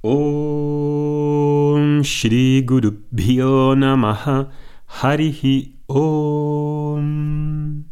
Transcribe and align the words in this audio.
Om 0.00 2.04
Shri 2.04 2.62
Guru 2.62 3.02
Namaha 3.10 4.48
Harihi 4.86 5.74
Om. 5.88 7.82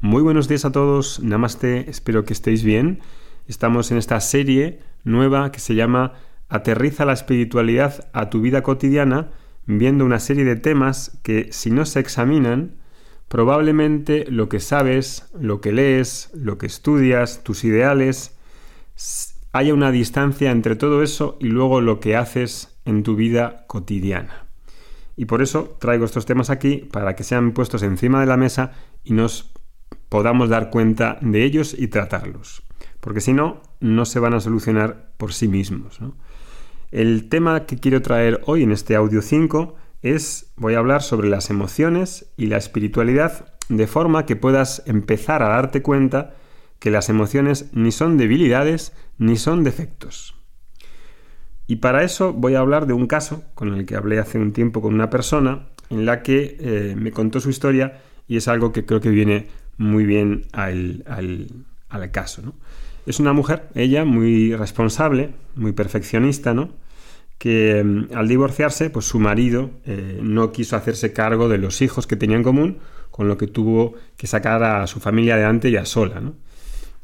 Muy 0.00 0.22
buenos 0.22 0.48
días 0.48 0.64
a 0.64 0.72
todos, 0.72 1.20
Namaste, 1.20 1.90
espero 1.90 2.24
que 2.24 2.32
estéis 2.32 2.64
bien. 2.64 3.00
Estamos 3.48 3.90
en 3.90 3.98
esta 3.98 4.18
serie 4.20 4.80
nueva 5.04 5.52
que 5.52 5.60
se 5.60 5.74
llama 5.74 6.14
Aterriza 6.48 7.04
la 7.04 7.12
espiritualidad 7.12 8.08
a 8.14 8.30
tu 8.30 8.40
vida 8.40 8.62
cotidiana, 8.62 9.28
viendo 9.66 10.06
una 10.06 10.20
serie 10.20 10.46
de 10.46 10.56
temas 10.56 11.18
que 11.22 11.52
si 11.52 11.70
no 11.70 11.84
se 11.84 12.00
examinan, 12.00 12.76
probablemente 13.28 14.24
lo 14.26 14.48
que 14.48 14.58
sabes, 14.58 15.28
lo 15.38 15.60
que 15.60 15.72
lees, 15.72 16.30
lo 16.32 16.56
que 16.56 16.64
estudias, 16.64 17.44
tus 17.44 17.62
ideales, 17.64 18.38
haya 19.52 19.74
una 19.74 19.90
distancia 19.90 20.50
entre 20.50 20.76
todo 20.76 21.02
eso 21.02 21.36
y 21.40 21.46
luego 21.46 21.80
lo 21.80 22.00
que 22.00 22.16
haces 22.16 22.76
en 22.84 23.02
tu 23.02 23.14
vida 23.16 23.64
cotidiana. 23.66 24.46
Y 25.16 25.26
por 25.26 25.42
eso 25.42 25.76
traigo 25.78 26.04
estos 26.04 26.26
temas 26.26 26.50
aquí 26.50 26.88
para 26.90 27.14
que 27.14 27.24
sean 27.24 27.52
puestos 27.52 27.82
encima 27.82 28.20
de 28.20 28.26
la 28.26 28.36
mesa 28.36 28.72
y 29.04 29.12
nos 29.12 29.52
podamos 30.08 30.48
dar 30.48 30.70
cuenta 30.70 31.18
de 31.20 31.44
ellos 31.44 31.76
y 31.78 31.88
tratarlos. 31.88 32.62
Porque 33.00 33.20
si 33.20 33.32
no, 33.32 33.60
no 33.80 34.04
se 34.04 34.20
van 34.20 34.34
a 34.34 34.40
solucionar 34.40 35.12
por 35.18 35.32
sí 35.32 35.48
mismos. 35.48 35.98
El 36.90 37.28
tema 37.28 37.66
que 37.66 37.76
quiero 37.76 38.00
traer 38.00 38.40
hoy 38.46 38.62
en 38.62 38.72
este 38.72 38.96
audio 38.96 39.22
5 39.22 39.76
es, 40.02 40.52
voy 40.56 40.74
a 40.74 40.78
hablar 40.78 41.02
sobre 41.02 41.28
las 41.28 41.50
emociones 41.50 42.32
y 42.36 42.46
la 42.46 42.56
espiritualidad 42.56 43.54
de 43.68 43.86
forma 43.86 44.26
que 44.26 44.36
puedas 44.36 44.82
empezar 44.86 45.42
a 45.42 45.48
darte 45.48 45.82
cuenta 45.82 46.34
que 46.82 46.90
las 46.90 47.08
emociones 47.08 47.66
ni 47.72 47.92
son 47.92 48.18
debilidades 48.18 48.92
ni 49.16 49.36
son 49.36 49.62
defectos. 49.62 50.34
Y 51.68 51.76
para 51.76 52.02
eso 52.02 52.32
voy 52.32 52.56
a 52.56 52.58
hablar 52.58 52.88
de 52.88 52.92
un 52.92 53.06
caso 53.06 53.44
con 53.54 53.72
el 53.72 53.86
que 53.86 53.94
hablé 53.94 54.18
hace 54.18 54.36
un 54.36 54.52
tiempo 54.52 54.82
con 54.82 54.92
una 54.92 55.08
persona 55.08 55.68
en 55.90 56.06
la 56.06 56.24
que 56.24 56.56
eh, 56.58 56.96
me 56.98 57.12
contó 57.12 57.38
su 57.38 57.50
historia 57.50 58.00
y 58.26 58.36
es 58.36 58.48
algo 58.48 58.72
que 58.72 58.84
creo 58.84 59.00
que 59.00 59.10
viene 59.10 59.46
muy 59.76 60.04
bien 60.04 60.46
al, 60.50 61.04
caso. 62.10 62.42
Es 63.06 63.20
una 63.20 63.32
mujer, 63.32 63.68
ella, 63.76 64.04
muy 64.04 64.56
responsable, 64.56 65.34
muy 65.54 65.70
perfeccionista, 65.70 66.52
¿no? 66.52 66.70
que 67.38 67.80
mm, 67.84 68.16
al 68.16 68.26
divorciarse, 68.26 68.90
pues 68.90 69.06
su 69.06 69.20
marido 69.20 69.70
eh, 69.86 70.18
no 70.20 70.50
quiso 70.50 70.74
hacerse 70.74 71.12
cargo 71.12 71.48
de 71.48 71.58
los 71.58 71.80
hijos 71.80 72.08
que 72.08 72.16
tenía 72.16 72.36
en 72.36 72.42
común, 72.42 72.78
con 73.12 73.28
lo 73.28 73.38
que 73.38 73.46
tuvo 73.46 73.94
que 74.16 74.26
sacar 74.26 74.64
a 74.64 74.84
su 74.88 74.98
familia 74.98 75.34
adelante 75.34 75.70
ya 75.70 75.84
sola. 75.84 76.18
¿no? 76.20 76.34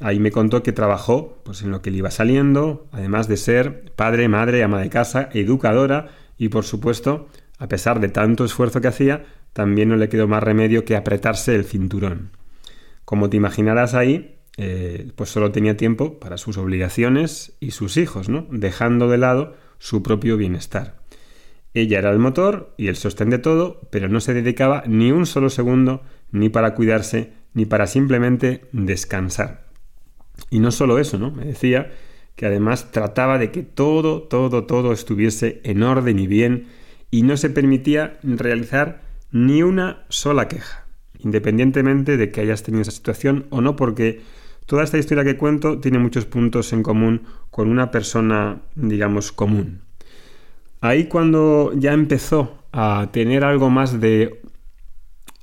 Ahí 0.01 0.21
me 0.21 0.31
contó 0.31 0.63
que 0.63 0.73
trabajó 0.73 1.41
pues, 1.45 1.63
en 1.63 1.71
lo 1.71 1.83
que 1.83 1.91
le 1.91 1.99
iba 1.99 2.11
saliendo, 2.11 2.87
además 2.93 3.27
de 3.27 3.37
ser 3.37 3.93
padre, 3.97 4.29
madre, 4.29 4.63
ama 4.63 4.81
de 4.81 4.91
casa, 4.91 5.29
educadora 5.33 6.09
y 6.37 6.51
por 6.51 6.65
supuesto, 6.65 7.29
a 7.59 7.69
pesar 7.69 7.99
de 7.99 8.09
tanto 8.09 8.45
esfuerzo 8.45 8.81
que 8.81 8.89
hacía, 8.89 9.25
también 9.53 9.89
no 9.89 9.97
le 9.97 10.09
quedó 10.09 10.29
más 10.29 10.43
remedio 10.43 10.85
que 10.85 10.95
apretarse 10.95 11.55
el 11.57 11.65
cinturón. 11.65 12.31
Como 13.05 13.29
te 13.29 13.37
imaginarás 13.37 13.95
ahí, 13.95 14.39
eh, 14.57 15.11
pues 15.17 15.31
solo 15.31 15.51
tenía 15.51 15.77
tiempo 15.77 16.21
para 16.21 16.39
sus 16.39 16.59
obligaciones 16.59 17.57
y 17.59 17.73
sus 17.73 17.97
hijos, 17.97 18.29
¿no? 18.29 18.47
Dejando 18.51 19.09
de 19.09 19.19
lado 19.19 19.57
su 19.79 20.03
propio 20.03 20.37
bienestar. 20.37 20.99
Ella 21.75 21.99
era 21.99 22.11
el 22.11 22.19
motor 22.19 22.75
y 22.77 22.89
el 22.89 22.97
sostén 22.97 23.31
de 23.31 23.39
todo, 23.39 23.89
pero 23.91 24.09
no 24.09 24.21
se 24.21 24.35
dedicaba 24.35 24.85
ni 24.87 25.13
un 25.13 25.27
solo 25.27 25.51
segundo 25.51 26.03
ni 26.31 26.49
para 26.49 26.75
cuidarse 26.75 27.33
ni 27.55 27.67
para 27.67 27.87
simplemente 27.87 28.67
descansar. 28.73 29.68
Y 30.51 30.61
no 30.61 30.71
solo 30.71 30.99
eso, 30.99 31.19
¿no? 31.19 31.31
Me 31.31 31.45
decía 31.45 31.91
que 32.37 32.47
además 32.47 32.93
trataba 32.93 33.39
de 33.39 33.51
que 33.51 33.63
todo, 33.63 34.23
todo, 34.23 34.65
todo 34.65 34.93
estuviese 34.93 35.61
en 35.65 35.83
orden 35.83 36.19
y 36.19 36.27
bien 36.27 36.69
y 37.11 37.23
no 37.23 37.37
se 37.37 37.51
permitía 37.51 38.19
realizar 38.23 39.03
ni 39.33 39.63
una 39.63 40.05
sola 40.09 40.49
queja, 40.49 40.87
independientemente 41.19 42.17
de 42.17 42.31
que 42.31 42.41
hayas 42.41 42.63
tenido 42.63 42.83
esa 42.83 42.93
situación 42.93 43.47
o 43.51 43.61
no, 43.61 43.77
porque 43.77 44.21
toda 44.67 44.85
esta 44.85 44.99
historia 44.99 45.25
que 45.25 45.37
cuento 45.37 45.81
tiene 45.81 45.99
muchos 45.99 46.27
puntos 46.27 46.73
en 46.73 46.83
común 46.83 47.23
con 47.51 47.69
una 47.69 47.91
persona, 47.91 48.63
digamos, 48.75 49.33
común. 49.33 49.83
Ahí 50.81 51.07
cuando 51.07 51.73
ya 51.75 51.93
empezó 51.93 52.63
a 52.73 53.09
tener 53.13 53.43
algo 53.43 53.69
más 53.69 54.01
de 54.01 54.41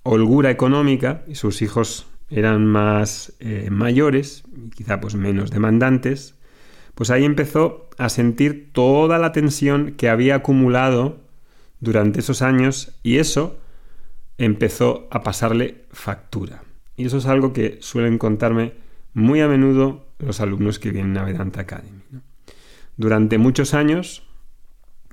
holgura 0.03 0.51
económica 0.51 1.23
y 1.27 1.35
sus 1.35 1.61
hijos 1.61 2.07
eran 2.29 2.65
más 2.65 3.33
eh, 3.39 3.69
mayores 3.71 4.43
y 4.55 4.69
quizá 4.69 4.99
pues 4.99 5.15
menos 5.15 5.51
demandantes, 5.51 6.35
pues 6.95 7.09
ahí 7.09 7.23
empezó 7.23 7.89
a 7.97 8.09
sentir 8.09 8.71
toda 8.71 9.19
la 9.19 9.31
tensión 9.31 9.91
que 9.97 10.09
había 10.09 10.35
acumulado 10.35 11.19
durante 11.79 12.19
esos 12.19 12.41
años 12.41 12.97
y 13.03 13.17
eso 13.17 13.59
empezó 14.37 15.07
a 15.11 15.21
pasarle 15.21 15.85
factura. 15.91 16.63
Y 16.97 17.05
eso 17.05 17.17
es 17.17 17.25
algo 17.25 17.53
que 17.53 17.77
suelen 17.81 18.17
contarme 18.17 18.73
muy 19.13 19.41
a 19.41 19.47
menudo 19.47 20.05
los 20.19 20.39
alumnos 20.39 20.79
que 20.79 20.91
vienen 20.91 21.17
a 21.17 21.23
Vedanta 21.23 21.61
Academy. 21.61 22.01
Durante 22.97 23.37
muchos 23.37 23.73
años 23.73 24.23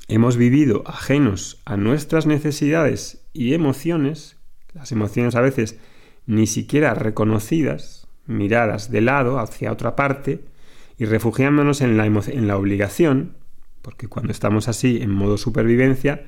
hemos 0.09 0.37
vivido 0.37 0.85
ajenos 0.87 1.61
a 1.65 1.77
nuestras 1.77 2.27
necesidades 2.27 3.25
y 3.33 3.55
emociones, 3.55 4.37
las 4.73 4.93
emociones 4.93 5.35
a 5.35 5.41
veces 5.41 5.79
ni 6.27 6.47
siquiera 6.47 6.95
reconocidas, 6.95 8.09
miradas 8.27 8.91
de 8.91 9.01
lado 9.01 9.39
hacia 9.39 9.73
otra 9.73 9.97
parte 9.97 10.45
y 10.99 11.05
refugiándonos 11.05 11.81
en 11.81 11.97
la, 11.97 12.07
en 12.07 12.49
la 12.49 12.57
obligación, 12.57 13.35
porque 13.83 14.09
cuando 14.09 14.33
estamos 14.33 14.69
así 14.69 14.99
en 15.03 15.11
modo 15.11 15.37
supervivencia, 15.37 16.25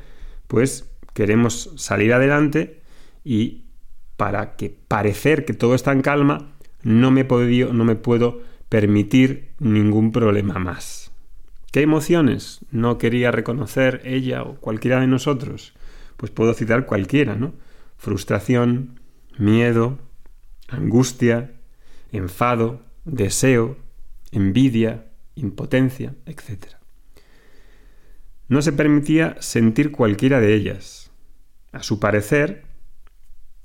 pues 0.49 0.91
queremos 1.13 1.71
salir 1.77 2.13
adelante 2.13 2.81
y 3.25 3.65
para 4.17 4.57
que 4.57 4.71
parecer 4.71 5.45
que 5.45 5.55
todo 5.55 5.75
está 5.75 5.93
en 5.93 6.03
calma, 6.03 6.53
no 6.83 7.11
me, 7.11 7.25
podido, 7.25 7.73
no 7.73 7.85
me 7.85 7.97
puedo 7.97 8.43
permitir 8.69 9.53
ningún 9.59 10.13
problema 10.13 10.59
más. 10.59 11.13
¿Qué 11.73 11.83
emociones 11.83 12.61
no 12.71 12.99
quería 12.99 13.31
reconocer 13.31 14.01
ella 14.05 14.43
o 14.43 14.57
cualquiera 14.57 15.01
de 15.01 15.07
nosotros? 15.07 15.75
Pues 16.17 16.31
puedo 16.31 16.55
citar 16.55 16.87
cualquiera, 16.87 17.35
¿no? 17.35 17.53
Frustración, 17.97 19.01
miedo, 19.39 19.99
angustia, 20.69 21.53
enfado, 22.13 22.83
deseo, 23.05 23.77
envidia, 24.33 25.07
impotencia, 25.35 26.15
etc. 26.27 26.75
No 28.49 28.63
se 28.63 28.73
permitía 28.73 29.37
sentir 29.41 29.91
cualquiera 29.91 30.41
de 30.41 30.55
ellas. 30.55 31.11
A 31.73 31.83
su 31.83 31.99
parecer, 31.99 32.65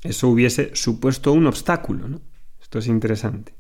eso 0.02 0.30
hubiese 0.30 0.72
supuesto 0.76 1.32
un 1.32 1.48
obstáculo. 1.48 2.08
¿no? 2.08 2.22
Esto 2.62 2.80
es 2.80 2.88
interesante. 2.88 3.54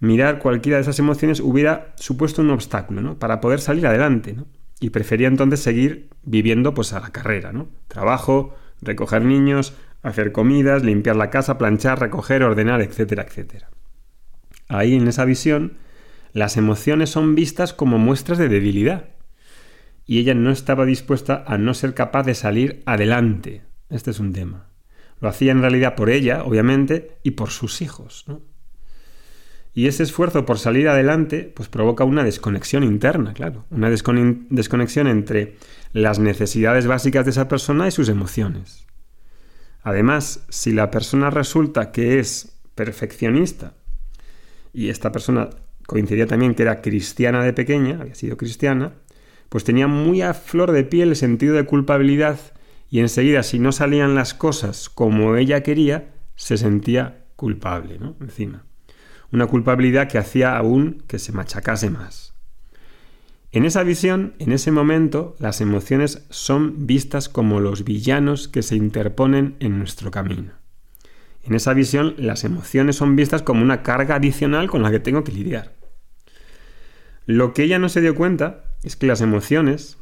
Mirar 0.00 0.38
cualquiera 0.38 0.76
de 0.76 0.82
esas 0.82 0.98
emociones 0.98 1.40
hubiera 1.40 1.94
supuesto 1.96 2.42
un 2.42 2.50
obstáculo 2.50 3.00
¿no? 3.00 3.18
para 3.18 3.40
poder 3.40 3.60
salir 3.60 3.86
adelante. 3.86 4.32
¿no? 4.32 4.46
Y 4.80 4.90
prefería 4.90 5.28
entonces 5.28 5.60
seguir 5.60 6.08
viviendo 6.22 6.72
pues, 6.72 6.92
a 6.92 7.00
la 7.00 7.10
carrera. 7.10 7.52
¿no? 7.52 7.68
Trabajo, 7.88 8.54
recoger 8.80 9.22
niños, 9.22 9.74
hacer 10.04 10.30
comidas, 10.30 10.84
limpiar 10.84 11.16
la 11.16 11.30
casa, 11.30 11.58
planchar, 11.58 11.98
recoger, 11.98 12.44
ordenar, 12.44 12.82
etcétera, 12.82 13.24
etcétera. 13.26 13.70
Ahí 14.68 14.94
en 14.94 15.08
esa 15.08 15.24
visión, 15.24 15.78
las 16.32 16.56
emociones 16.56 17.10
son 17.10 17.34
vistas 17.34 17.72
como 17.72 17.98
muestras 17.98 18.38
de 18.38 18.48
debilidad. 18.48 19.08
Y 20.06 20.18
ella 20.18 20.34
no 20.34 20.50
estaba 20.50 20.84
dispuesta 20.84 21.42
a 21.46 21.56
no 21.56 21.72
ser 21.72 21.94
capaz 21.94 22.24
de 22.24 22.34
salir 22.34 22.82
adelante. 22.84 23.62
Este 23.88 24.10
es 24.10 24.20
un 24.20 24.32
tema. 24.32 24.68
Lo 25.20 25.28
hacía 25.28 25.52
en 25.52 25.62
realidad 25.62 25.94
por 25.94 26.10
ella, 26.10 26.44
obviamente, 26.44 27.16
y 27.22 27.32
por 27.32 27.48
sus 27.50 27.80
hijos. 27.80 28.26
Y 29.72 29.86
ese 29.86 30.02
esfuerzo 30.02 30.44
por 30.44 30.58
salir 30.58 30.88
adelante, 30.88 31.50
pues 31.54 31.70
provoca 31.70 32.04
una 32.04 32.24
desconexión 32.24 32.84
interna, 32.84 33.32
claro. 33.32 33.64
Una 33.70 33.88
desconexión 33.88 35.06
entre 35.06 35.56
las 35.92 36.18
necesidades 36.18 36.86
básicas 36.86 37.24
de 37.24 37.30
esa 37.30 37.48
persona 37.48 37.88
y 37.88 37.90
sus 37.90 38.10
emociones. 38.10 38.86
Además, 39.84 40.44
si 40.48 40.72
la 40.72 40.90
persona 40.90 41.30
resulta 41.30 41.92
que 41.92 42.18
es 42.18 42.58
perfeccionista, 42.74 43.74
y 44.72 44.88
esta 44.88 45.12
persona 45.12 45.50
coincidía 45.86 46.26
también 46.26 46.54
que 46.54 46.62
era 46.62 46.80
cristiana 46.80 47.44
de 47.44 47.52
pequeña, 47.52 48.00
había 48.00 48.14
sido 48.14 48.36
cristiana, 48.36 48.94
pues 49.50 49.62
tenía 49.62 49.86
muy 49.86 50.22
a 50.22 50.34
flor 50.34 50.72
de 50.72 50.84
piel 50.84 51.10
el 51.10 51.16
sentido 51.16 51.54
de 51.54 51.66
culpabilidad 51.66 52.40
y 52.90 53.00
enseguida 53.00 53.42
si 53.42 53.58
no 53.58 53.72
salían 53.72 54.14
las 54.14 54.34
cosas 54.34 54.88
como 54.88 55.36
ella 55.36 55.62
quería, 55.62 56.14
se 56.34 56.56
sentía 56.56 57.26
culpable, 57.36 57.98
¿no? 57.98 58.16
Encima. 58.20 58.64
Una 59.32 59.46
culpabilidad 59.46 60.08
que 60.08 60.18
hacía 60.18 60.56
aún 60.56 61.02
que 61.06 61.18
se 61.18 61.32
machacase 61.32 61.90
más. 61.90 62.33
En 63.54 63.64
esa 63.64 63.84
visión, 63.84 64.34
en 64.40 64.50
ese 64.50 64.72
momento, 64.72 65.36
las 65.38 65.60
emociones 65.60 66.26
son 66.28 66.88
vistas 66.88 67.28
como 67.28 67.60
los 67.60 67.84
villanos 67.84 68.48
que 68.48 68.62
se 68.62 68.74
interponen 68.74 69.54
en 69.60 69.78
nuestro 69.78 70.10
camino. 70.10 70.54
En 71.44 71.54
esa 71.54 71.72
visión, 71.72 72.16
las 72.18 72.42
emociones 72.42 72.96
son 72.96 73.14
vistas 73.14 73.42
como 73.42 73.62
una 73.62 73.84
carga 73.84 74.16
adicional 74.16 74.68
con 74.68 74.82
la 74.82 74.90
que 74.90 74.98
tengo 74.98 75.22
que 75.22 75.30
lidiar. 75.30 75.72
Lo 77.26 77.54
que 77.54 77.62
ella 77.62 77.78
no 77.78 77.88
se 77.88 78.00
dio 78.00 78.16
cuenta 78.16 78.64
es 78.82 78.96
que 78.96 79.06
las 79.06 79.20
emociones 79.20 79.98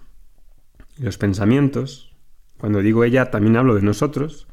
los 0.96 1.18
pensamientos, 1.18 2.16
cuando 2.56 2.80
digo 2.80 3.04
ella 3.04 3.30
también 3.30 3.58
hablo 3.58 3.74
de 3.74 3.82
nosotros, 3.82 4.48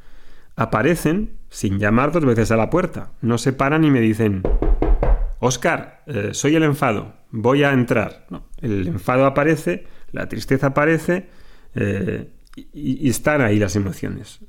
aparecen 0.56 1.38
sin 1.48 1.78
llamar 1.78 2.12
dos 2.12 2.26
veces 2.26 2.50
a 2.50 2.56
la 2.58 2.68
puerta. 2.68 3.12
No 3.22 3.38
se 3.38 3.54
paran 3.54 3.82
y 3.82 3.90
me 3.90 4.00
dicen, 4.02 4.42
Oscar, 5.40 6.02
eh, 6.06 6.30
soy 6.32 6.54
el 6.54 6.62
enfado, 6.62 7.14
voy 7.30 7.64
a 7.64 7.72
entrar. 7.72 8.26
El 8.60 8.86
enfado 8.86 9.24
aparece, 9.24 9.86
la 10.12 10.28
tristeza 10.28 10.68
aparece 10.68 11.28
eh, 11.74 12.28
y, 12.54 13.08
están 13.08 13.40
ahí 13.40 13.58
las 13.58 13.74
emociones. 13.74 14.40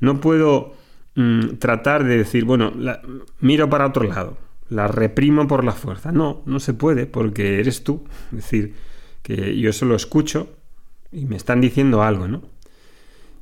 No 0.00 0.20
puedo 0.20 0.74
mm, 1.14 1.58
tratar 1.58 2.04
de 2.04 2.18
decir, 2.18 2.44
bueno, 2.44 2.72
miro 3.38 3.70
para 3.70 3.86
otro 3.86 4.02
lado, 4.02 4.36
la 4.68 4.88
reprimo 4.88 5.46
por 5.46 5.62
la 5.62 5.72
fuerza. 5.72 6.10
No, 6.10 6.42
no 6.44 6.58
se 6.58 6.74
puede 6.74 7.06
porque 7.06 7.60
eres 7.60 7.84
tú. 7.84 8.04
Es 8.32 8.38
decir, 8.38 8.74
que 9.22 9.56
yo 9.56 9.70
eso 9.70 9.86
lo 9.86 9.94
escucho 9.94 10.56
y 11.12 11.24
me 11.26 11.36
están 11.36 11.60
diciendo 11.60 12.02
algo, 12.02 12.26
¿no? 12.26 12.42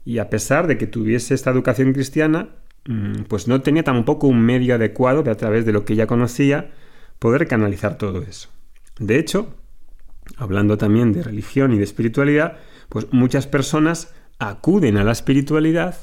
Y 0.05 0.19
a 0.19 0.29
pesar 0.29 0.67
de 0.67 0.76
que 0.76 0.87
tuviese 0.87 1.32
esta 1.32 1.50
educación 1.50 1.94
cristiana, 1.94 2.50
mm, 2.87 3.23
pues 3.29 3.49
no 3.49 3.62
tenía 3.62 3.85
tampoco 3.85 4.26
un 4.26 4.43
medio 4.43 4.75
adecuado 4.75 5.23
de 5.23 5.31
a 5.31 5.37
través 5.37 5.64
de 5.64 5.73
lo 5.73 5.87
que 5.87 5.97
ya 5.97 6.06
conocía 6.06 6.73
poder 7.20 7.46
canalizar 7.46 7.96
todo 7.99 8.22
eso. 8.22 8.49
De 8.99 9.20
hecho, 9.20 9.55
hablando 10.37 10.76
también 10.76 11.12
de 11.12 11.22
religión 11.22 11.72
y 11.72 11.78
de 11.78 11.84
espiritualidad, 11.84 12.56
pues 12.88 13.06
muchas 13.12 13.46
personas 13.46 14.12
acuden 14.40 14.96
a 14.96 15.05
la 15.05 15.12
espiritualidad 15.12 15.94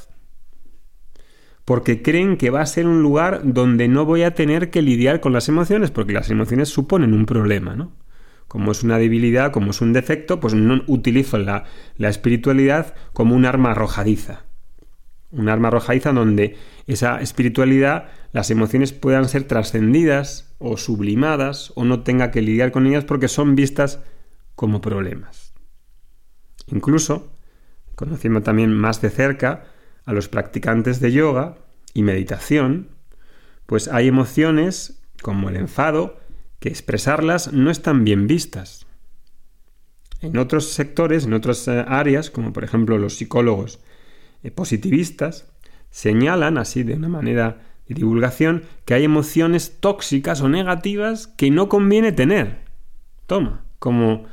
porque 1.66 2.02
creen 2.02 2.38
que 2.38 2.50
va 2.50 2.62
a 2.62 2.66
ser 2.66 2.88
un 2.88 3.02
lugar 3.02 3.42
donde 3.44 3.90
no 3.90 4.06
voy 4.06 4.24
a 4.24 4.34
tener 4.34 4.70
que 4.70 4.82
lidiar 4.82 5.20
con 5.20 5.34
las 5.34 5.50
emociones, 5.50 5.92
porque 5.92 6.14
las 6.14 6.30
emociones 6.30 6.70
suponen 6.70 7.14
un 7.14 7.26
problema, 7.26 7.76
¿no? 7.76 7.92
Como 8.48 8.72
es 8.72 8.84
una 8.84 8.98
debilidad, 8.98 9.52
como 9.52 9.72
es 9.72 9.82
un 9.82 9.92
defecto, 9.92 10.40
pues 10.40 10.54
no 10.54 10.82
utilizo 10.88 11.38
la, 11.38 11.66
la 11.98 12.08
espiritualidad 12.08 12.96
como 13.12 13.36
un 13.36 13.46
arma 13.46 13.72
arrojadiza. 13.72 14.46
Un 15.30 15.50
arma 15.50 15.68
arrojadiza 15.68 16.14
donde 16.14 16.56
esa 16.86 17.20
espiritualidad, 17.20 18.12
las 18.32 18.50
emociones 18.50 18.94
puedan 18.94 19.28
ser 19.28 19.44
trascendidas 19.44 20.47
o 20.60 20.78
sublimadas 20.78 21.72
o 21.76 21.86
no 21.86 22.04
tenga 22.04 22.32
que 22.32 22.42
lidiar 22.42 22.72
con 22.72 22.88
ellas 22.88 23.06
porque 23.06 23.28
son 23.28 23.56
vistas 23.56 24.00
como 24.56 24.82
problemas. 24.82 25.54
Incluso, 26.68 27.32
conociendo 27.96 28.42
también 28.42 28.74
más 28.74 29.02
de 29.02 29.10
cerca 29.10 29.66
a 30.06 30.14
los 30.14 30.28
practicantes 30.28 31.00
de 31.00 31.12
yoga 31.12 31.58
y 31.94 32.04
meditación, 32.04 32.90
pues 33.66 33.88
hay 33.88 34.08
emociones 34.08 35.02
como 35.22 35.50
el 35.50 35.58
enfado 35.58 36.18
que 36.60 36.70
expresarlas 36.70 37.54
no 37.54 37.70
están 37.70 38.04
bien 38.04 38.28
vistas. 38.28 38.88
En 40.22 40.38
otros 40.38 40.72
sectores, 40.72 41.26
en 41.26 41.34
otras 41.34 41.68
eh, 41.68 41.86
áreas, 41.88 42.32
como 42.32 42.54
por 42.54 42.64
ejemplo 42.64 42.98
los 42.98 43.16
psicólogos 43.16 43.80
eh, 44.42 44.50
positivistas, 44.50 45.46
señalan 45.92 46.58
así 46.58 46.84
de 46.84 46.96
una 46.96 47.10
manera 47.10 47.62
de 47.88 47.96
divulgación 47.96 48.64
que 48.86 48.94
hay 48.94 49.04
emociones 49.04 49.78
tóxicas 49.80 50.42
o 50.42 50.50
negativas 50.50 51.28
que 51.28 51.52
no 51.52 51.70
conviene 51.70 52.12
tener. 52.12 52.66
Toma, 53.26 53.66
como, 53.80 54.26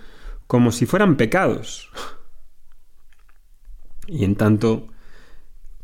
como 0.46 0.72
si 0.72 0.86
fueran 0.86 1.16
pecados. 1.16 1.90
Y 4.06 4.24
en 4.24 4.36
tanto 4.36 4.88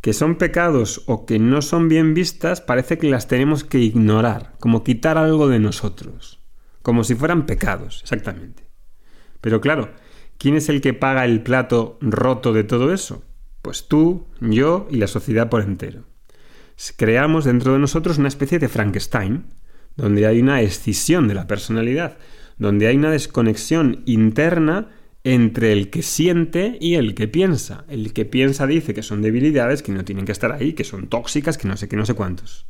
que 0.01 0.13
son 0.13 0.37
pecados 0.37 1.03
o 1.07 1.27
que 1.27 1.39
no 1.39 1.63
son 1.63 1.89
bien 1.89 2.15
vistas, 2.15 2.61
parece 2.61 2.99
que 2.99 3.11
las 3.11 3.29
tenemos 3.29 3.65
que 3.65 3.79
ignorar, 3.79 4.55
como 4.59 4.83
quitar 4.83 5.19
algo 5.19 5.49
de 5.49 5.59
nosotros, 5.59 6.41
como 6.83 7.05
si 7.05 7.15
fueran 7.15 7.47
pecados, 7.47 8.01
exactamente. 8.03 8.65
Pero 9.41 9.61
claro, 9.61 9.91
¿quién 10.39 10.57
es 10.57 10.69
el 10.69 10.81
que 10.81 10.95
paga 10.95 11.25
el 11.25 11.43
plato 11.43 11.99
roto 12.01 12.53
de 12.53 12.65
todo 12.65 12.93
eso? 12.93 13.25
Pues 13.63 13.89
tú, 13.89 14.27
yo 14.41 14.87
y 14.91 14.97
la 14.97 15.07
sociedad 15.07 15.51
por 15.51 15.61
entero. 15.63 16.05
Creamos 16.97 17.45
dentro 17.45 17.75
de 17.75 17.79
nosotros 17.79 18.19
una 18.19 18.29
especie 18.29 18.59
de 18.59 18.69
Frankenstein, 18.69 19.45
donde 19.97 20.27
hay 20.27 20.41
una 20.41 20.63
escisión 20.63 21.29
de 21.29 21.35
la 21.35 21.47
personalidad, 21.47 22.17
donde 22.57 22.87
hay 22.87 22.97
una 22.97 23.11
desconexión 23.11 24.03
interna 24.07 24.89
entre 25.23 25.73
el 25.73 25.91
que 25.91 26.03
siente 26.03 26.79
y 26.81 26.95
el 26.95 27.15
que 27.15 27.29
piensa. 27.29 27.85
El 27.89 28.13
que 28.15 28.25
piensa 28.25 28.67
dice 28.67 28.95
que 28.95 29.03
son 29.03 29.21
debilidades, 29.21 29.83
que 29.83 29.93
no 29.93 30.05
tienen 30.05 30.25
que 30.25 30.33
estar 30.33 30.53
ahí, 30.53 30.73
que 30.73 30.85
son 30.85 31.09
tóxicas, 31.09 31.59
que 31.59 31.69
no 31.69 31.77
sé 31.77 31.89
qué, 31.89 31.97
no 31.97 32.07
sé 32.07 32.15
cuántos. 32.15 32.67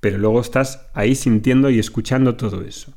Pero 0.00 0.18
luego 0.18 0.40
estás 0.40 0.88
ahí 0.94 1.14
sintiendo 1.14 1.70
y 1.70 1.78
escuchando 1.78 2.34
todo 2.34 2.62
eso. 2.62 2.94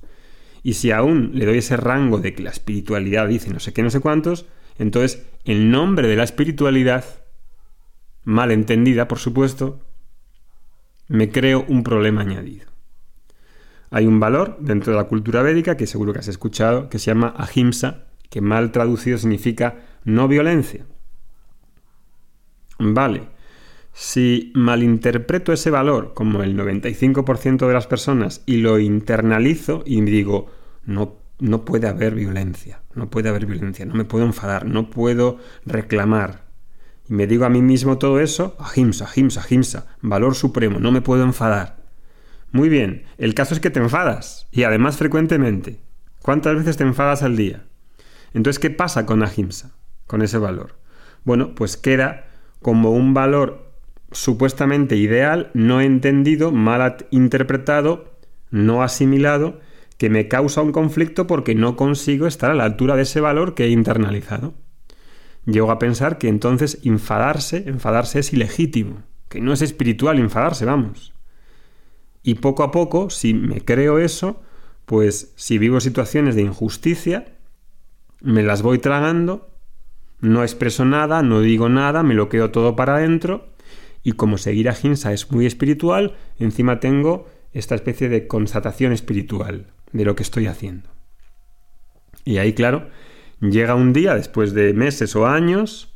Y 0.64 0.74
si 0.74 0.90
aún 0.90 1.32
le 1.36 1.46
doy 1.46 1.60
ese 1.60 1.78
rango 1.78 2.18
de 2.18 2.34
que 2.34 2.42
la 2.42 2.50
espiritualidad 2.50 3.28
dice 3.28 3.52
no 3.52 3.60
sé 3.60 3.72
qué, 3.72 3.84
no 3.84 3.92
sé 3.92 4.00
cuántos, 4.00 4.48
entonces 4.80 5.24
el 5.44 5.70
nombre 5.70 6.08
de 6.08 6.16
la 6.16 6.24
espiritualidad, 6.24 7.06
mal 8.25 8.51
entendida, 8.51 9.07
por 9.07 9.19
supuesto, 9.19 9.80
me 11.07 11.30
creo 11.30 11.66
un 11.68 11.83
problema 11.83 12.22
añadido. 12.22 12.68
Hay 13.92 14.07
un 14.07 14.19
valor 14.19 14.57
dentro 14.60 14.92
de 14.92 14.98
la 14.98 15.07
cultura 15.07 15.42
védica 15.42 15.77
que 15.77 15.88
seguro 15.88 16.12
que 16.12 16.19
has 16.19 16.27
escuchado, 16.27 16.89
que 16.89 17.00
se 17.00 17.06
llama 17.06 17.33
ahimsa, 17.38 18.07
que 18.30 18.42
mal 18.42 18.72
traducido 18.72 19.18
significa 19.18 19.77
no 20.04 20.27
violencia. 20.27 20.86
Vale, 22.80 23.30
si 23.94 24.51
malinterpreto 24.56 25.54
ese 25.54 25.69
valor 25.69 26.13
como 26.13 26.44
el 26.44 26.57
95% 26.57 27.68
de 27.68 27.74
las 27.74 27.88
personas 27.88 28.44
y 28.45 28.57
lo 28.57 28.80
internalizo 28.80 29.83
y 29.86 30.01
digo, 30.01 30.51
no, 30.83 31.16
no 31.39 31.63
puede 31.63 31.88
haber 31.88 32.16
violencia, 32.16 32.81
no 32.94 33.10
puede 33.10 33.30
haber 33.30 33.45
violencia, 33.45 33.86
no 33.86 33.94
me 33.94 34.04
puedo 34.04 34.25
enfadar, 34.25 34.66
no 34.66 34.89
puedo 34.89 35.38
reclamar. 35.66 36.45
Y 37.07 37.13
me 37.13 37.28
digo 37.28 37.46
a 37.46 37.50
mí 37.50 37.62
mismo 37.62 37.98
todo 37.98 38.19
eso, 38.19 38.56
ahimsa, 38.60 39.10
ahimsa, 39.16 39.44
ahimsa, 39.48 39.88
valor 40.02 40.36
supremo, 40.36 40.80
no 40.80 40.92
me 40.92 41.02
puedo 41.02 41.24
enfadar. 41.24 41.78
Muy 42.52 42.69
bien, 42.69 43.04
el 43.18 43.34
caso 43.34 43.54
es 43.54 43.60
que 43.60 43.69
te 43.69 43.80
enfadas, 43.80 44.48
y 44.52 44.63
además 44.63 44.98
frecuentemente. 44.98 45.81
¿Cuántas 46.22 46.56
veces 46.56 46.78
te 46.78 46.84
enfadas 46.84 47.22
al 47.22 47.36
día? 47.36 47.66
Entonces, 48.34 48.60
¿qué 48.60 48.69
pasa 48.69 49.06
con 49.06 49.24
Ahimsa, 49.24 49.75
con 50.07 50.22
ese 50.22 50.38
valor? 50.38 50.75
Bueno, 51.24 51.54
pues 51.54 51.78
queda 51.78 52.25
como 52.62 52.92
un 52.92 53.13
valor 53.13 53.72
supuestamente 54.12 54.96
ideal, 54.96 55.51
no 55.54 55.81
entendido, 55.81 56.51
mal 56.51 56.98
interpretado, 57.12 58.18
no 58.50 58.81
asimilado, 58.84 59.60
que 59.98 60.10
me 60.10 60.28
causa 60.28 60.62
un 60.62 60.72
conflicto 60.72 61.28
porque 61.28 61.56
no 61.56 61.75
consigo 61.75 62.28
estar 62.28 62.51
a 62.51 62.56
la 62.56 62.63
altura 62.63 62.96
de 62.96 63.04
ese 63.04 63.22
valor 63.22 63.54
que 63.54 63.66
he 63.66 63.69
internalizado. 63.69 64.54
Llego 65.46 65.72
a 65.72 65.80
pensar 65.80 66.18
que 66.18 66.28
entonces 66.28 66.80
enfadarse, 66.84 67.64
enfadarse 67.68 68.20
es 68.20 68.34
ilegítimo, 68.34 69.04
que 69.30 69.42
no 69.42 69.54
es 69.54 69.62
espiritual 69.62 70.20
enfadarse, 70.20 70.66
vamos. 70.66 71.14
Y 72.24 72.36
poco 72.36 72.64
a 72.64 72.72
poco, 72.72 73.10
si 73.10 73.34
me 73.34 73.62
creo 73.62 74.00
eso, 74.00 74.42
pues 74.86 75.34
si 75.36 75.58
vivo 75.58 75.80
situaciones 75.80 76.36
de 76.36 76.42
injusticia, 76.42 77.25
me 78.22 78.42
las 78.42 78.64
voy 78.64 78.80
tragando, 78.80 79.52
no 80.20 80.42
expreso 80.42 80.86
nada, 80.86 81.22
no 81.22 81.42
digo 81.42 81.70
nada, 81.70 82.02
me 82.02 82.16
lo 82.16 82.30
quedo 82.30 82.50
todo 82.50 82.75
para 82.75 82.96
adentro 82.96 83.54
y 84.04 84.14
como 84.14 84.38
seguir 84.38 84.70
a 84.70 84.74
Ginsa 84.74 85.14
es 85.14 85.32
muy 85.32 85.46
espiritual, 85.46 86.16
encima 86.40 86.80
tengo 86.80 87.28
esta 87.54 87.75
especie 87.75 88.10
de 88.10 88.28
constatación 88.28 88.92
espiritual 88.92 89.68
de 89.92 90.06
lo 90.06 90.16
que 90.16 90.24
estoy 90.24 90.48
haciendo. 90.48 90.90
Y 92.24 92.38
ahí, 92.38 92.54
claro, 92.54 92.90
llega 93.42 93.75
un 93.75 93.94
día, 93.94 94.15
después 94.15 94.54
de 94.54 94.74
meses 94.74 95.15
o 95.15 95.27
años, 95.27 95.94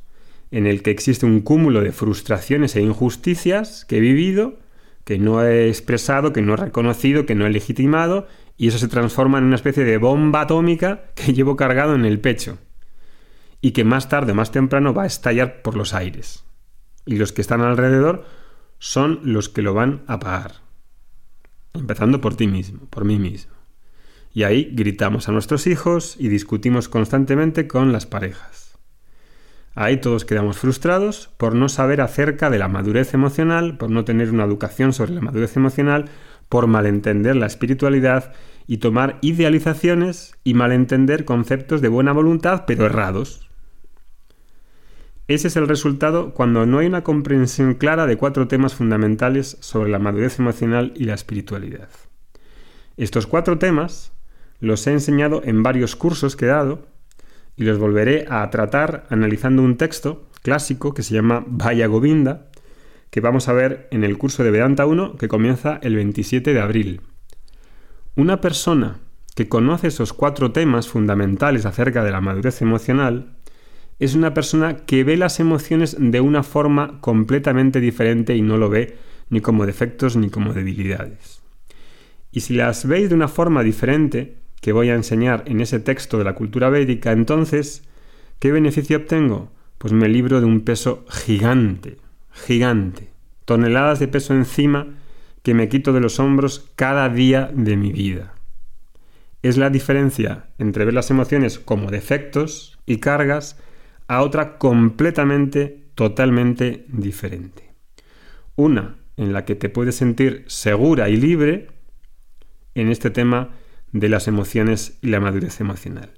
en 0.51 0.67
el 0.67 0.81
que 0.81 0.91
existe 0.91 1.25
un 1.25 1.41
cúmulo 1.41 1.81
de 1.81 1.91
frustraciones 1.91 2.75
e 2.75 2.81
injusticias 2.81 3.85
que 3.85 3.97
he 3.97 4.01
vivido, 4.01 4.59
que 5.03 5.19
no 5.19 5.43
he 5.43 5.69
expresado, 5.69 6.33
que 6.33 6.41
no 6.41 6.53
he 6.53 6.57
reconocido, 6.57 7.25
que 7.25 7.35
no 7.35 7.45
he 7.45 7.49
legitimado, 7.49 8.27
y 8.57 8.67
eso 8.67 8.77
se 8.77 8.87
transforma 8.87 9.37
en 9.37 9.45
una 9.45 9.55
especie 9.55 9.85
de 9.85 9.97
bomba 9.97 10.41
atómica 10.41 11.11
que 11.15 11.33
llevo 11.33 11.55
cargado 11.55 11.95
en 11.95 12.05
el 12.05 12.19
pecho 12.19 12.57
y 13.61 13.71
que 13.71 13.83
más 13.83 14.09
tarde 14.09 14.31
o 14.31 14.35
más 14.35 14.51
temprano 14.51 14.93
va 14.93 15.03
a 15.03 15.07
estallar 15.07 15.61
por 15.61 15.75
los 15.75 15.93
aires. 15.93 16.45
Y 17.05 17.17
los 17.17 17.33
que 17.33 17.41
están 17.41 17.61
alrededor 17.61 18.25
son 18.77 19.19
los 19.23 19.49
que 19.49 19.61
lo 19.61 19.73
van 19.73 20.03
a 20.07 20.19
pagar. 20.19 20.55
Empezando 21.73 22.21
por 22.21 22.35
ti 22.35 22.47
mismo, 22.47 22.87
por 22.89 23.05
mí 23.05 23.17
mismo. 23.17 23.53
Y 24.33 24.43
ahí 24.43 24.69
gritamos 24.73 25.27
a 25.27 25.31
nuestros 25.31 25.67
hijos 25.67 26.15
y 26.19 26.29
discutimos 26.29 26.87
constantemente 26.89 27.67
con 27.67 27.91
las 27.91 28.05
parejas. 28.05 28.77
Ahí 29.75 29.97
todos 29.97 30.25
quedamos 30.25 30.57
frustrados 30.57 31.29
por 31.37 31.55
no 31.55 31.69
saber 31.69 32.01
acerca 32.01 32.49
de 32.49 32.59
la 32.59 32.67
madurez 32.67 33.13
emocional, 33.13 33.77
por 33.77 33.89
no 33.89 34.03
tener 34.03 34.31
una 34.31 34.43
educación 34.43 34.93
sobre 34.93 35.13
la 35.13 35.21
madurez 35.21 35.55
emocional, 35.55 36.09
por 36.49 36.67
malentender 36.67 37.35
la 37.35 37.45
espiritualidad 37.45 38.33
y 38.67 38.77
tomar 38.77 39.19
idealizaciones 39.21 40.35
y 40.43 40.53
malentender 40.53 41.25
conceptos 41.25 41.81
de 41.81 41.87
buena 41.87 42.11
voluntad 42.11 42.65
pero 42.67 42.85
errados. 42.85 43.49
Ese 45.27 45.47
es 45.47 45.55
el 45.55 45.67
resultado 45.67 46.33
cuando 46.33 46.65
no 46.65 46.79
hay 46.79 46.87
una 46.87 47.03
comprensión 47.03 47.75
clara 47.75 48.07
de 48.07 48.17
cuatro 48.17 48.47
temas 48.47 48.73
fundamentales 48.73 49.57
sobre 49.59 49.91
la 49.91 49.99
madurez 49.99 50.39
emocional 50.39 50.91
y 50.95 51.05
la 51.05 51.13
espiritualidad. 51.13 51.89
Estos 52.97 53.27
cuatro 53.27 53.59
temas, 53.59 54.11
los 54.59 54.85
he 54.87 54.91
enseñado 54.91 55.41
en 55.43 55.63
varios 55.63 55.95
cursos 55.95 56.35
que 56.35 56.45
he 56.45 56.49
dado 56.49 56.87
y 57.55 57.63
los 57.63 57.77
volveré 57.77 58.25
a 58.29 58.49
tratar 58.49 59.05
analizando 59.09 59.61
un 59.61 59.77
texto 59.77 60.27
clásico 60.41 60.93
que 60.93 61.03
se 61.03 61.13
llama 61.13 61.43
Vaya 61.47 61.87
Govinda, 61.87 62.49
que 63.09 63.21
vamos 63.21 63.49
a 63.49 63.53
ver 63.53 63.87
en 63.91 64.03
el 64.03 64.17
curso 64.17 64.43
de 64.43 64.51
Vedanta 64.51 64.85
1 64.85 65.17
que 65.17 65.27
comienza 65.27 65.79
el 65.81 65.95
27 65.95 66.53
de 66.53 66.61
abril. 66.61 67.01
Una 68.15 68.41
persona 68.41 68.99
que 69.35 69.47
conoce 69.47 69.87
esos 69.87 70.13
cuatro 70.13 70.51
temas 70.51 70.87
fundamentales 70.87 71.65
acerca 71.65 72.03
de 72.03 72.11
la 72.11 72.21
madurez 72.21 72.61
emocional 72.61 73.37
es 73.99 74.15
una 74.15 74.33
persona 74.33 74.85
que 74.85 75.03
ve 75.03 75.17
las 75.17 75.39
emociones 75.39 75.95
de 75.99 76.21
una 76.21 76.43
forma 76.43 76.99
completamente 77.01 77.79
diferente 77.79 78.35
y 78.35 78.41
no 78.41 78.57
lo 78.57 78.69
ve 78.69 78.97
ni 79.29 79.41
como 79.41 79.65
defectos 79.65 80.15
ni 80.15 80.29
como 80.29 80.53
debilidades. 80.53 81.41
Y 82.31 82.41
si 82.41 82.53
las 82.53 82.85
veis 82.87 83.09
de 83.09 83.15
una 83.15 83.27
forma 83.27 83.63
diferente, 83.63 84.38
que 84.61 84.71
voy 84.71 84.89
a 84.89 84.95
enseñar 84.95 85.43
en 85.45 85.61
ese 85.61 85.79
texto 85.79 86.17
de 86.17 86.23
la 86.23 86.35
cultura 86.35 86.69
védica, 86.69 87.11
entonces, 87.11 87.87
¿qué 88.39 88.51
beneficio 88.51 88.97
obtengo? 88.97 89.51
Pues 89.77 89.93
me 89.93 90.09
libro 90.09 90.39
de 90.39 90.45
un 90.45 90.61
peso 90.61 91.05
gigante, 91.09 91.97
gigante, 92.31 93.09
toneladas 93.45 93.99
de 93.99 94.07
peso 94.07 94.33
encima 94.33 94.87
que 95.43 95.53
me 95.53 95.69
quito 95.69 95.93
de 95.93 96.01
los 96.01 96.19
hombros 96.19 96.71
cada 96.75 97.09
día 97.09 97.49
de 97.53 97.77
mi 97.77 97.91
vida. 97.91 98.35
Es 99.41 99.57
la 99.57 99.69
diferencia 99.69 100.47
entre 100.57 100.83
ver 100.83 100.93
las 100.93 101.09
emociones 101.11 101.59
como 101.59 101.91
defectos 101.91 102.77
y 102.85 102.97
cargas 102.97 103.57
a 104.07 104.21
otra 104.21 104.57
completamente, 104.57 105.85
totalmente 105.95 106.85
diferente. 106.89 107.71
Una 108.55 108.97
en 109.15 109.31
la 109.31 109.45
que 109.45 109.55
te 109.55 109.69
puedes 109.69 109.95
sentir 109.95 110.43
segura 110.47 111.07
y 111.07 111.15
libre 111.15 111.67
en 112.75 112.89
este 112.89 113.09
tema 113.09 113.51
de 113.91 114.09
las 114.09 114.27
emociones 114.27 114.97
y 115.01 115.07
la 115.07 115.19
madurez 115.19 115.61
emocional. 115.61 116.11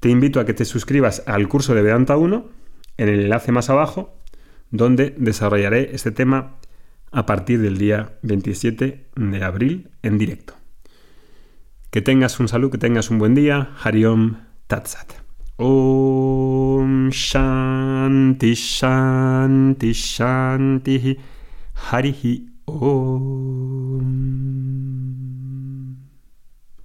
Te 0.00 0.10
invito 0.10 0.40
a 0.40 0.44
que 0.44 0.54
te 0.54 0.64
suscribas 0.64 1.22
al 1.26 1.48
curso 1.48 1.74
de 1.74 1.82
Vedanta 1.82 2.16
1 2.16 2.48
en 2.98 3.08
el 3.08 3.20
enlace 3.20 3.52
más 3.52 3.70
abajo, 3.70 4.18
donde 4.70 5.14
desarrollaré 5.16 5.94
este 5.94 6.10
tema 6.10 6.56
a 7.10 7.26
partir 7.26 7.60
del 7.60 7.78
día 7.78 8.18
27 8.22 9.06
de 9.14 9.44
abril 9.44 9.90
en 10.02 10.18
directo. 10.18 10.54
Que 11.90 12.02
tengas 12.02 12.40
un 12.40 12.48
salud, 12.48 12.70
que 12.72 12.78
tengas 12.78 13.08
un 13.10 13.18
buen 13.18 13.34
día. 13.34 13.70
Hariom 13.82 14.38
Tatsat. 14.66 15.12
Om 15.56 17.10
Shanti 17.10 18.54
Shanti 18.54 19.92
Shanti 19.92 21.16
Harihi 21.90 22.50
Om. 22.64 24.53